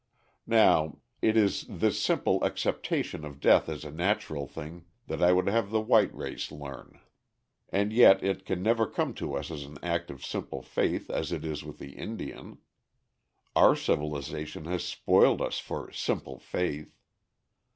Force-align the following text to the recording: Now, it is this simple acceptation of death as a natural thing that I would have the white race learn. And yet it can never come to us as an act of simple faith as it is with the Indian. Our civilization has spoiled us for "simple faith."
Now, 0.47 0.97
it 1.21 1.37
is 1.37 1.63
this 1.69 2.01
simple 2.01 2.43
acceptation 2.43 3.23
of 3.23 3.39
death 3.39 3.69
as 3.69 3.85
a 3.85 3.91
natural 3.91 4.47
thing 4.47 4.85
that 5.05 5.21
I 5.21 5.31
would 5.31 5.45
have 5.45 5.69
the 5.69 5.79
white 5.79 6.11
race 6.11 6.51
learn. 6.51 6.99
And 7.69 7.93
yet 7.93 8.23
it 8.23 8.43
can 8.43 8.63
never 8.63 8.87
come 8.87 9.13
to 9.21 9.35
us 9.35 9.51
as 9.51 9.61
an 9.61 9.77
act 9.83 10.09
of 10.09 10.25
simple 10.25 10.63
faith 10.63 11.11
as 11.11 11.31
it 11.31 11.45
is 11.45 11.63
with 11.63 11.77
the 11.77 11.91
Indian. 11.91 12.57
Our 13.55 13.75
civilization 13.75 14.65
has 14.65 14.83
spoiled 14.83 15.39
us 15.39 15.59
for 15.59 15.91
"simple 15.91 16.39
faith." 16.39 16.97